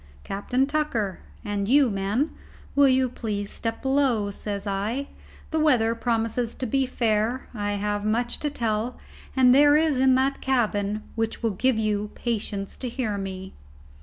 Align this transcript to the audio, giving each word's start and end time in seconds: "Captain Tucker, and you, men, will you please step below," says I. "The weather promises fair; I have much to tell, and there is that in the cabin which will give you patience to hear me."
"Captain 0.23 0.65
Tucker, 0.65 1.19
and 1.45 1.69
you, 1.69 1.91
men, 1.91 2.31
will 2.75 2.87
you 2.87 3.07
please 3.07 3.51
step 3.51 3.83
below," 3.83 4.31
says 4.31 4.65
I. 4.65 5.09
"The 5.51 5.59
weather 5.59 5.93
promises 5.93 6.55
fair; 6.55 7.47
I 7.53 7.73
have 7.73 8.03
much 8.03 8.39
to 8.39 8.49
tell, 8.49 8.97
and 9.35 9.53
there 9.53 9.75
is 9.77 9.99
that 9.99 10.03
in 10.05 10.15
the 10.15 10.33
cabin 10.41 11.03
which 11.13 11.43
will 11.43 11.51
give 11.51 11.77
you 11.77 12.09
patience 12.15 12.77
to 12.77 12.89
hear 12.89 13.15
me." 13.19 13.53